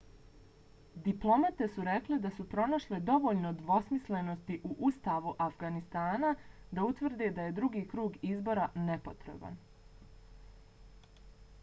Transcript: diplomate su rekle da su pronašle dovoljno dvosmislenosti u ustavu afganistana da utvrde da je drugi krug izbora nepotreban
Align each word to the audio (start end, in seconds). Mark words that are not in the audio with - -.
diplomate 1.07 1.65
su 1.73 1.83
rekle 1.87 2.17
da 2.21 2.29
su 2.37 2.45
pronašle 2.53 2.99
dovoljno 3.09 3.51
dvosmislenosti 3.59 4.57
u 4.69 4.71
ustavu 4.87 5.33
afganistana 5.47 6.33
da 6.79 6.87
utvrde 6.93 7.27
da 7.37 7.45
je 7.49 7.55
drugi 7.59 7.85
krug 7.93 8.17
izbora 8.31 8.67
nepotreban 8.89 9.61